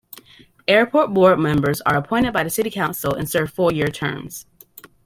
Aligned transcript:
Airport 0.67 1.13
Board 1.13 1.37
members 1.37 1.79
are 1.81 1.95
appointed 1.95 2.33
by 2.33 2.43
the 2.43 2.49
City 2.49 2.71
Council 2.71 3.13
and 3.13 3.29
serve 3.29 3.51
four-year 3.53 3.89
terms. 3.89 4.47